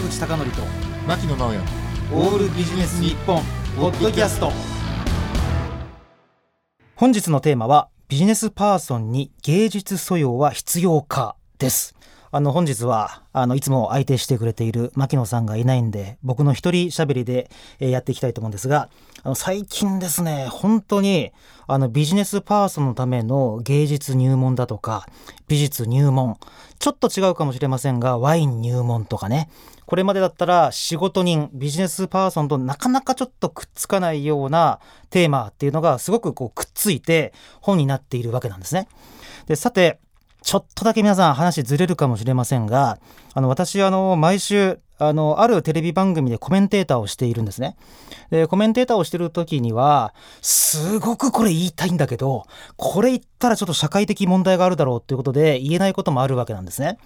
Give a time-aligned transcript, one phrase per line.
[0.00, 0.62] 坂口孝則と
[1.06, 1.58] 牧野直哉。
[2.12, 3.42] オールビジネス日本
[3.76, 4.50] ポッドキャスト。
[6.96, 11.94] 本日のテーマはビジネスパーソンに芸術素養は必要かです
[12.32, 17.50] あの本日はあのいつも相手してくれている牧野さんがいないんで僕の一人喋りで、
[17.80, 18.88] やっていきたいと思うんですが
[19.24, 21.32] あの最近ですね本当に
[21.66, 25.06] あのビジネスパーソンのための芸術入門だとか
[25.48, 26.36] 美術入門
[26.78, 29.50] ちょっと違うかもしれませんがワイン入門とかね
[29.86, 34.78] これまでだったら仕事人ビジネスパーソンとなかなかちょっとくっつかないような
[35.10, 38.86] テーマっていうのがすごくこうくっついて本になっているわけなんですね。
[39.46, 39.98] でさて
[40.42, 42.98] ちょっとだけ皆さん話ずれるかもしれませんが
[43.34, 47.76] あの私あの毎週あのあるテレビ番組でコメンテーターをしているんですね。
[48.30, 52.44] でコメンテーターをしている時にはすごくこれ言いたいんだけど
[52.76, 56.98] これ言ったらちょっと社会的問題があるだろうということで言えないこともあるわけなんですね。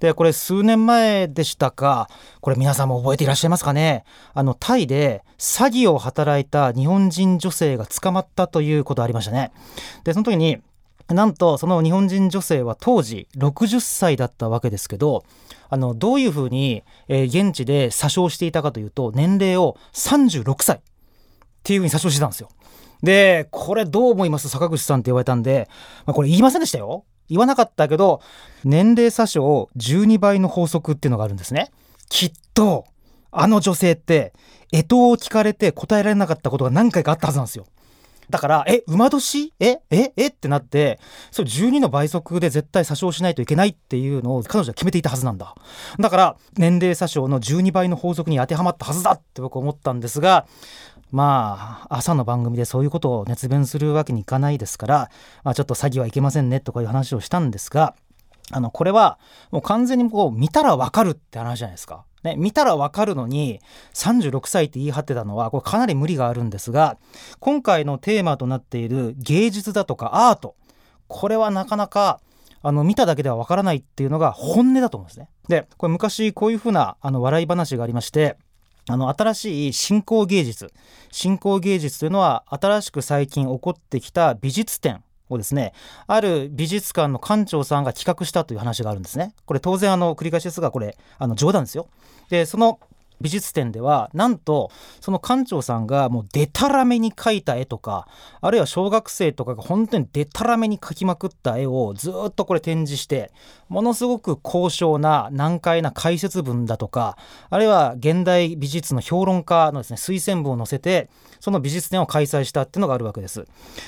[0.00, 2.08] でこれ数年前でしたか
[2.40, 9.52] これ皆さんも覚えていらっしゃいますかねあのタイで詐欺を働いた日本人女性が捕まったということありましたね。
[10.04, 10.58] でその時に
[11.08, 15.24] なんとその日本人女性は当時60歳だったわけですけど
[15.68, 20.80] あのどういうふうに、え現地で詐称していたかというと年齢を36歳っ
[21.62, 22.48] ていうふうに詐称してたんですよ。
[23.02, 24.48] でこれどう思います？
[24.48, 25.68] 坂口さんって言われたんで、
[26.06, 27.04] まあ、これ言いませんでしたよ。
[27.28, 28.20] 言わなかったけど
[28.64, 31.70] 年齢詐称12倍の法則っていうのがあるんですね。
[32.08, 32.84] きっと
[33.30, 34.32] あの女性って
[34.72, 37.66] 干支を聞かれて答えられなかったことが何回かあったはずなんですよ。
[38.30, 39.52] だから、え、馬年？
[39.60, 39.80] え？
[39.90, 40.12] え？
[40.16, 40.26] え？
[40.28, 40.98] ってなって、
[41.30, 45.54] それ12の倍速で絶対詐称しないといけないっていうのを彼女は決めていたはずなんだ。
[45.98, 50.46] だから、年齢詐称の12倍の法則に当てはまったはずだって僕思ったんですが、
[51.10, 55.10] まあ、朝の番組でそういうことを熱弁するわけにいかないですから、
[55.42, 57.96] まあ、ちょっと詐欺はいけませんねとかいう話をしたんですが、
[58.50, 59.18] あの、これは
[59.50, 62.04] もう完全にこう見たらわかるって話じゃないですか。
[62.22, 63.60] ね、見たらわかるのに
[63.94, 66.98] 36歳って言い張ってたのはこれかなり無理があるんですが
[67.38, 70.54] 今回のテーマとなっている芸術だとかアート
[71.08, 72.20] これはなかなか
[72.62, 75.30] あの見ただけではわからないっていうのが本音だと思うんですね。
[75.48, 78.36] でこれ昔こういうふうなあの笑い話がありまして
[78.88, 80.72] あの新しい新興芸術
[81.10, 85.72] 新興芸術というのは新しく最近起こってきた美術展をですね
[86.06, 89.34] ある美術館の館長さんが企画したという話があるんですね。
[89.46, 91.88] これ当然あの繰り返しですがこれあの冗談ですよ。
[92.28, 92.78] でその
[93.20, 94.70] 美術展ではなんと
[95.00, 98.08] その館長さんがもうデタラメに描いた絵とか
[98.40, 103.30] あるいは小学生とかが本当にデタラメに描きまくった絵をずっとこれ展示して
[103.68, 107.16] ものすごく高尚な難解な解説文だとか
[107.50, 111.10] あるいは現代美術の評論家のですね推薦文を載せて
[111.40, 113.44] その美術展を開催したっていうのがあるわけです。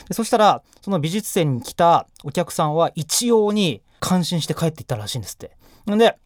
[0.08, 5.56] でそしたらその美術展に来たお客さんは一様に感心して帰っていったらしいんですって。
[5.86, 6.16] で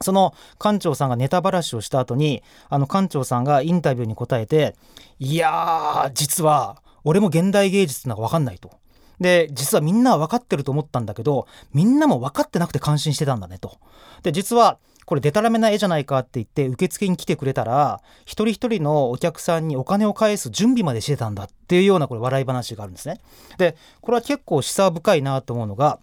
[0.00, 4.74] その館長さんがネタばらしをした後にあの館長さんがインタビューに答えて
[5.18, 8.70] 「いやー実は俺も現代芸術ってのが分かんない」と。
[9.20, 13.78] で実はみんなは分かってると思ったんだけどみんなも分かってなくて感心してたんだねと。
[14.22, 23.20] で実はこれデタラメな絵じゃないかって言って受付に来てくれたら一人一人のお客さんにお金を返す準備までしてたんだっていうようなこれ笑い話があるんですね。
[23.56, 26.00] でこれは結構示唆深いなと思うのが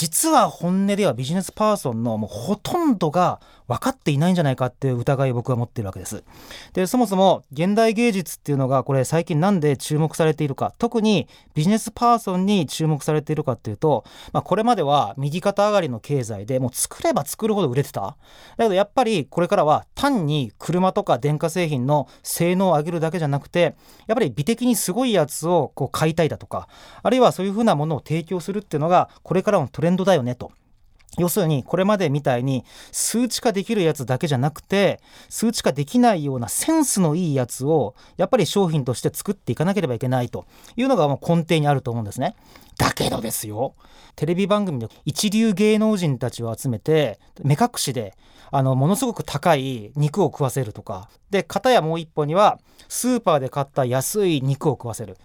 [0.00, 3.38] 実は本音ではビジネスパーソンのもうほとんどが
[3.70, 6.24] 分かっていないんじゃないかっていう疑いを僕は持ってるわけです。
[6.72, 18.16] でそもそも現代芸術っていうのがこれ最近なんで注目されているか特にビジネスパーソンに注目されているかっていうと、まあ、これまでは右肩上がりの経済でもう作れば作るほど売れてただ
[18.58, 23.76] けどやっぱりこれからは単に車とか電化製品の性能を上げるだけじゃなくて
[24.08, 26.66] やっぱり美的にすごいやつをこう買いたいだとか
[27.04, 30.50] あるいはそういうふうなものを提供するっていうのがこれからのトレンドだよねと。
[31.18, 42.36] 要するにこれまでみたいに数値化できるやつだけじゃなくて数値化できないようなセンスのいいやつをやっぱり商品として作っていかなければいけないというのがもう根底にあると思うんですね。
[42.78, 43.74] だけどですよ。
[44.16, 48.14] テレビ番組で一流芸能人たちを集めて目隠しで
[48.50, 51.10] あのものすごく高い肉を食わせるとか。
[51.30, 52.58] で片やもう一歩には
[52.88, 55.16] スーパーで買った安い肉を食わせる。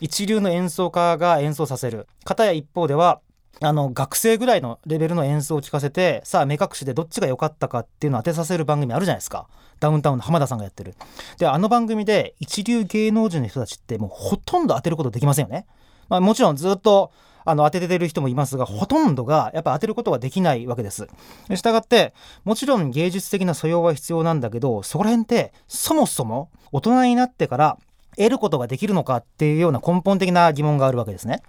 [0.00, 2.06] 一流の演奏家が演奏させる。
[2.24, 3.20] 片や一方では
[3.60, 9.48] あの学生ぐらいのレベルの演奏を聞かせてさあ目隠しでどっちが良かったかっていうのを当てさせる番組あるじゃないですか。
[9.80, 10.94] ダウンタウンの浜田さんがやってる。
[11.38, 15.66] であの番組で一流芸能人の人たちってもうほとんど当てることできませんよね、
[16.08, 17.12] まあ、もちろんずっと
[17.44, 21.08] あの当ててる人もいますがほとんどがやっぱ当てることができないわけです。
[21.54, 22.12] したがって
[22.44, 27.78] もちろん芸術的な素養は必要なんだけどそこら辺ってそもそも大人になってから
[28.18, 31.42] 得ることができるのかっていうような根本的な疑問があるわけですね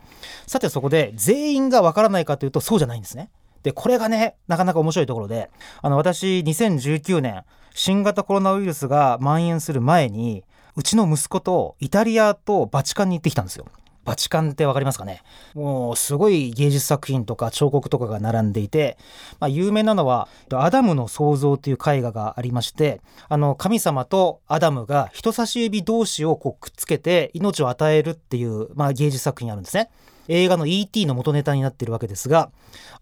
[0.48, 3.30] さてそこで全員がわからないかというとそうじゃないんですね
[3.64, 5.50] でこれがねなかなか面白いところで
[5.82, 7.44] あの私2019年
[7.74, 10.44] 新型コロナウイルスが蔓延する前に
[10.76, 13.66] うちの息子とイタリアとバチカンに行ってきたんですよ。
[14.10, 15.22] バチカンって分かりますかね？
[15.54, 18.98] もうすごい芸術作品とか彫刻とかが並んでいて、
[19.40, 29.92] まあ、有名なのは「アダムの創造」という絵画がありましてあの神様とアダムが人差し指同士をこうくっつけて命を与えるっていう、まあ、芸術作品あるんですね。
[30.28, 31.06] 映画の E.T.
[31.06, 32.50] の元ネタになっているわけですが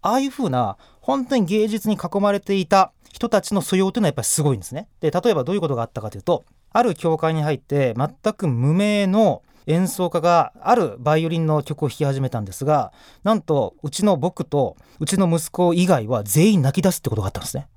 [0.01, 4.89] ああいう風な本当に芸術に囲まれていた人たちの素養というのはやっぱりすごいんですね。
[4.99, 6.43] で例えばどういうことがあったかというと
[6.73, 12.91] ある教会に入って全く無名の演奏家があるバイオリンの曲を弾き始めたんですが
[13.23, 17.67] なんとうちの僕とうちの息子以外は全員泣き出すってことがあったんですね。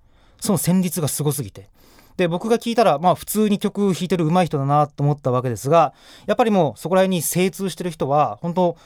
[0.40, 1.68] その旋律がすごすぎて。
[2.16, 5.94] で僕が聞いたらまあ普通に曲弾いてる上手い人だなと思ったわけですが
[6.26, 8.76] やっぱりもうそこら辺に精通してる人は本当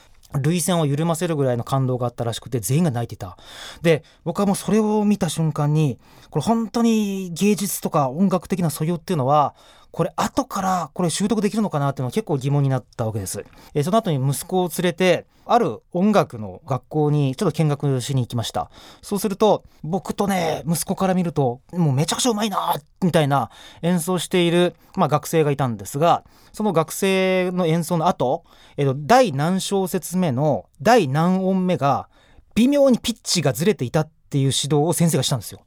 [0.40, 3.36] 涙腺を緩ませるぐらいの感動があったらしくて全員が泣いてた
[3.82, 5.98] で僕はもうそれを見た瞬間に
[6.30, 9.54] これ本当に芸術とか音楽的な素養っていうのは
[9.94, 13.44] これ後からこれ習得できるのかなっていうのは結構疑問になったわけです。
[13.74, 18.72] え、その後に息子を連れてある音楽の学校にちょっと見学しに行きました。
[19.02, 23.50] そうすると僕とね息子から見るともうめちゃくちゃうまいなみたいな
[23.82, 28.42] 演奏している、まあ、学生がいたんですがその学生の演奏の後、
[28.76, 32.08] えー、第何小節目の第何音目が
[32.56, 35.60] 微妙にピッチがずれていたっていう指導を先生がしたんですよ。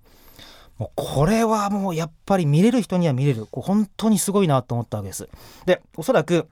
[0.77, 5.27] もうこれはもうやっぱり見れる人には見れる本当にすごいなと思ったわけです。
[5.65, 6.47] でおそらく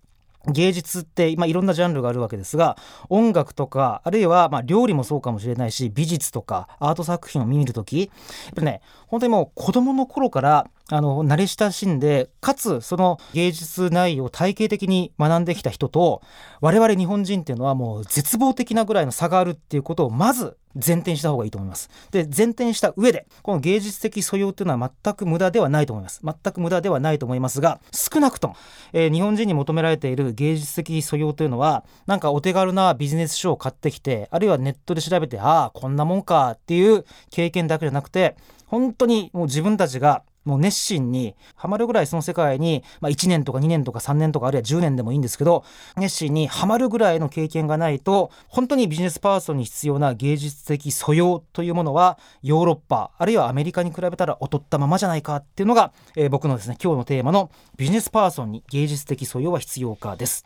[0.47, 2.77] 芸術ってまあいろんなジャンルがあるわけですが
[3.09, 8.09] 音楽とかあるいはま料理もそうかもしれないし美術とかアート作品を見るときやっ
[8.53, 16.21] ぱりね本当にもう子供の頃からあの慣れ親しんでかつその芸術内容を体系的に学んできた人と
[16.61, 21.89] 我々日本人っていうのはもう絶望的なぐらいの差があるっていうことをまず前提にした方がいいと思います。
[22.11, 26.21] で前提にした上でこの芸術的素養っていうのは全く無駄ではないと思います。
[26.23, 28.55] 全く無駄ではないと思いますが少なくとも、
[28.93, 38.35] えー、日本人に求められている芸術的素養というのはなんかお手軽なビジネス書を買ってきてあるいはネットで調べてああこんなもんかっていう経験だけじゃなくて
[38.67, 45.65] 本当にもう自分たちがもう熱心にハマるぐらいその世界に、まあ、1年とか2年とか3年とかあるいは10年でもいいんですけど
[45.97, 60.45] 熱心にハマるぐらいの経験がないと本当にビジネスパーソンに必要な芸術的素養というものはヨーロッパあるいはアメリカに比べたら劣ったままじゃないかっていうのが、えー、僕のですね今日のテーマのビジネスパーソンに芸術的素養は必要かです。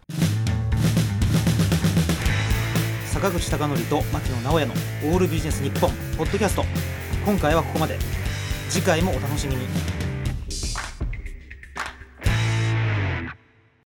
[3.20, 4.74] 坂口孝則と牧野直哉の
[5.12, 6.64] 「オールビジネス日本ポッドキャスト
[7.26, 8.00] 今回はここまで
[8.70, 10.09] 次回もお楽しみに。